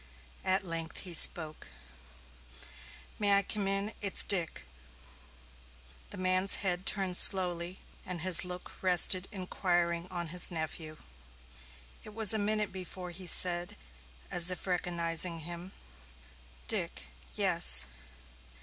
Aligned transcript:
At 0.43 0.65
length 0.65 1.01
he 1.01 1.13
spoke. 1.13 1.67
"May 3.19 3.33
I 3.33 3.43
come 3.43 3.67
in? 3.67 3.93
It's 4.01 4.25
Dick." 4.25 4.63
The 6.09 6.17
man's 6.17 6.55
head 6.65 6.87
turned 6.87 7.17
slowly 7.17 7.77
and 8.03 8.21
his 8.21 8.43
look 8.43 8.81
rested 8.81 9.27
inquiringly 9.31 10.09
on 10.09 10.29
his 10.29 10.49
nephew. 10.49 10.97
It 12.03 12.15
was 12.15 12.33
a 12.33 12.39
minute 12.39 12.71
before 12.71 13.11
he 13.11 13.27
said, 13.27 13.77
as 14.31 14.49
if 14.49 14.65
recognizing 14.65 15.41
him, 15.41 15.71
"Dick. 16.67 17.05
Yes." 17.35 17.85